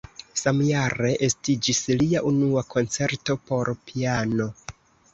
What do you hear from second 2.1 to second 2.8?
unua